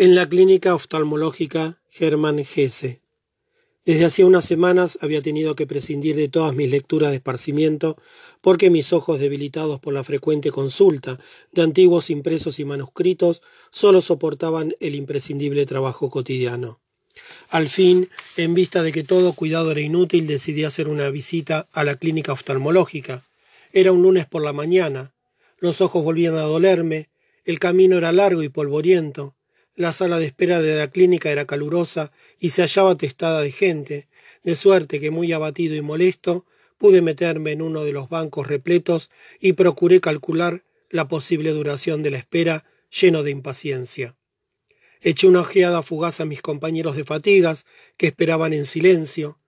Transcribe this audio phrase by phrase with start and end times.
[0.00, 3.02] En la clínica oftalmológica Germán Gese.
[3.84, 7.98] Desde hacía unas semanas había tenido que prescindir de todas mis lecturas de esparcimiento
[8.40, 11.20] porque mis ojos debilitados por la frecuente consulta
[11.52, 16.80] de antiguos impresos y manuscritos solo soportaban el imprescindible trabajo cotidiano.
[17.50, 18.08] Al fin,
[18.38, 22.32] en vista de que todo cuidado era inútil, decidí hacer una visita a la clínica
[22.32, 23.26] oftalmológica.
[23.70, 25.12] Era un lunes por la mañana.
[25.58, 27.10] Los ojos volvían a dolerme,
[27.44, 29.36] el camino era largo y polvoriento,
[29.74, 34.08] la sala de espera de la clínica era calurosa y se hallaba atestada de gente,
[34.42, 36.46] de suerte que muy abatido y molesto
[36.78, 42.10] pude meterme en uno de los bancos repletos y procuré calcular la posible duración de
[42.10, 44.16] la espera lleno de impaciencia.
[45.02, 47.64] Eché una ojeada fugaz a mis compañeros de fatigas,
[47.96, 49.38] que esperaban en silencio.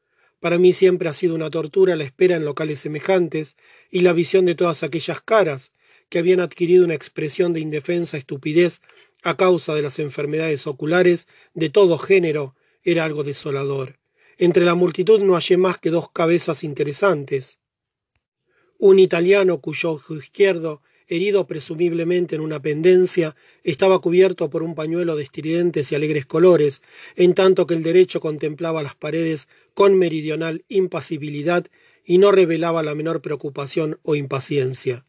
[0.40, 3.56] Para mí siempre ha sido una tortura la espera en locales semejantes
[3.90, 5.72] y la visión de todas aquellas caras
[6.08, 8.80] que habían adquirido una expresión de indefensa estupidez
[9.22, 13.98] a causa de las enfermedades oculares de todo género, era algo desolador.
[14.38, 17.58] Entre la multitud no hallé más que dos cabezas interesantes.
[18.78, 25.14] Un italiano cuyo ojo izquierdo, herido presumiblemente en una pendencia, estaba cubierto por un pañuelo
[25.14, 26.82] de estridentes y alegres colores,
[27.16, 31.66] en tanto que el derecho contemplaba las paredes con meridional impasibilidad
[32.04, 35.06] y no revelaba la menor preocupación o impaciencia.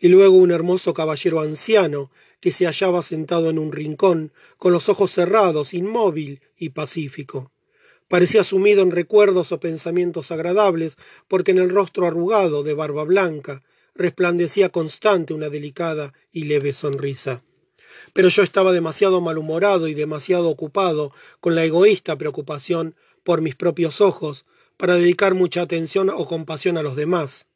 [0.00, 2.10] Y luego un hermoso caballero anciano,
[2.40, 7.52] que se hallaba sentado en un rincón, con los ojos cerrados, inmóvil y pacífico.
[8.08, 10.96] Parecía sumido en recuerdos o pensamientos agradables,
[11.26, 13.62] porque en el rostro arrugado, de barba blanca,
[13.94, 17.42] resplandecía constante una delicada y leve sonrisa.
[18.12, 24.00] Pero yo estaba demasiado malhumorado y demasiado ocupado con la egoísta preocupación por mis propios
[24.00, 24.46] ojos
[24.76, 27.46] para dedicar mucha atención o compasión a los demás.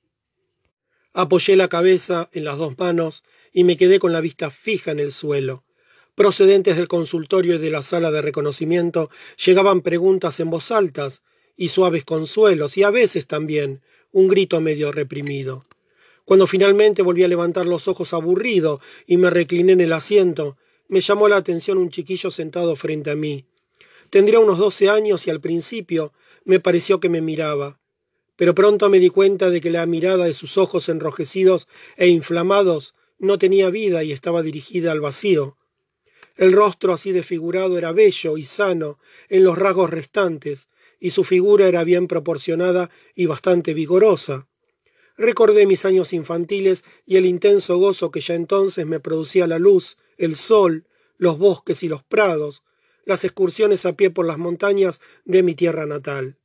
[1.14, 4.98] Apoyé la cabeza en las dos manos y me quedé con la vista fija en
[4.98, 5.62] el suelo.
[6.14, 9.10] Procedentes del consultorio y de la sala de reconocimiento
[9.44, 11.22] llegaban preguntas en voz altas
[11.54, 15.64] y suaves consuelos y a veces también un grito medio reprimido.
[16.24, 20.56] Cuando finalmente volví a levantar los ojos aburrido y me recliné en el asiento,
[20.88, 23.44] me llamó la atención un chiquillo sentado frente a mí.
[24.08, 26.10] Tendría unos doce años y al principio
[26.44, 27.81] me pareció que me miraba
[28.36, 32.94] pero pronto me di cuenta de que la mirada de sus ojos enrojecidos e inflamados
[33.18, 35.56] no tenía vida y estaba dirigida al vacío.
[36.36, 38.96] El rostro así desfigurado era bello y sano
[39.28, 44.48] en los rasgos restantes, y su figura era bien proporcionada y bastante vigorosa.
[45.16, 49.98] Recordé mis años infantiles y el intenso gozo que ya entonces me producía la luz,
[50.16, 50.86] el sol,
[51.18, 52.62] los bosques y los prados,
[53.04, 56.38] las excursiones a pie por las montañas de mi tierra natal.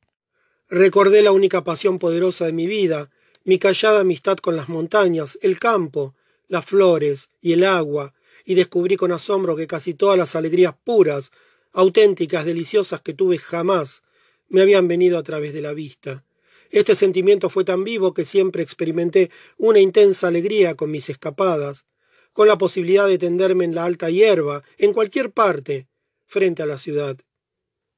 [0.70, 3.10] Recordé la única pasión poderosa de mi vida,
[3.44, 6.14] mi callada amistad con las montañas, el campo,
[6.46, 8.12] las flores y el agua,
[8.44, 11.32] y descubrí con asombro que casi todas las alegrías puras,
[11.72, 14.02] auténticas, deliciosas que tuve jamás,
[14.48, 16.26] me habían venido a través de la vista.
[16.70, 21.86] Este sentimiento fue tan vivo que siempre experimenté una intensa alegría con mis escapadas,
[22.34, 25.88] con la posibilidad de tenderme en la alta hierba, en cualquier parte,
[26.26, 27.16] frente a la ciudad.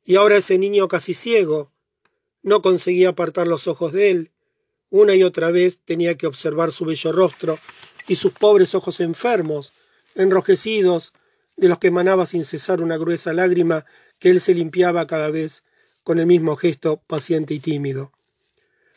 [0.04, 1.72] Y ahora ese niño casi ciego,
[2.42, 4.30] no conseguía apartar los ojos de él.
[4.90, 7.58] Una y otra vez tenía que observar su bello rostro
[8.08, 9.72] y sus pobres ojos enfermos,
[10.14, 11.12] enrojecidos,
[11.56, 13.84] de los que emanaba sin cesar una gruesa lágrima
[14.18, 15.62] que él se limpiaba cada vez
[16.02, 18.12] con el mismo gesto paciente y tímido.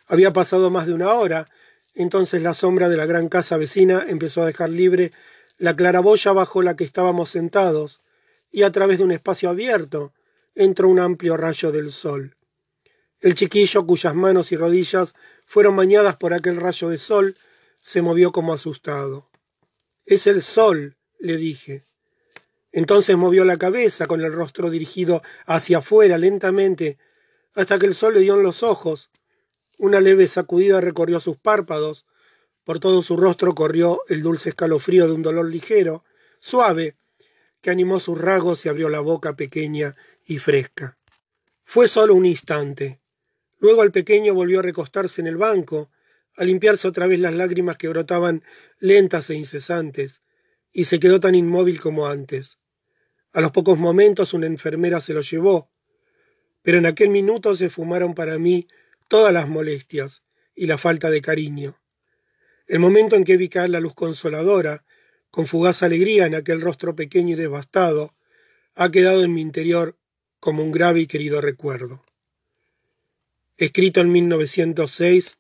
[0.07, 1.49] Había pasado más de una hora,
[1.93, 5.11] entonces la sombra de la gran casa vecina empezó a dejar libre
[5.57, 8.01] la claraboya bajo la que estábamos sentados,
[8.51, 10.13] y a través de un espacio abierto
[10.55, 12.35] entró un amplio rayo del sol.
[13.23, 17.37] El chiquillo, cuyas manos y rodillas fueron bañadas por aquel rayo de sol,
[17.81, 19.29] se movió como asustado.
[20.05, 21.85] Es el sol, le dije.
[22.73, 26.97] Entonces movió la cabeza con el rostro dirigido hacia afuera lentamente,
[27.53, 29.09] hasta que el sol le dio en los ojos.
[29.77, 32.05] Una leve sacudida recorrió sus párpados,
[32.65, 36.03] por todo su rostro corrió el dulce escalofrío de un dolor ligero,
[36.41, 36.97] suave,
[37.61, 40.97] que animó sus rasgos y abrió la boca pequeña y fresca.
[41.63, 42.99] Fue solo un instante.
[43.63, 45.89] Luego el pequeño volvió a recostarse en el banco,
[46.35, 48.43] a limpiarse otra vez las lágrimas que brotaban
[48.77, 50.21] lentas e incesantes,
[50.73, 52.57] y se quedó tan inmóvil como antes.
[53.31, 55.71] A los pocos momentos una enfermera se lo llevó,
[56.61, 58.67] pero en aquel minuto se fumaron para mí
[59.07, 60.23] todas las molestias
[60.53, 61.79] y la falta de cariño.
[62.67, 64.83] El momento en que vi caer la luz consoladora,
[65.31, 68.13] con fugaz alegría en aquel rostro pequeño y devastado,
[68.75, 69.97] ha quedado en mi interior
[70.41, 72.03] como un grave y querido recuerdo
[73.63, 75.37] escrito en 1906,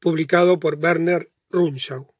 [0.00, 2.13] publicado por Werner Runschau.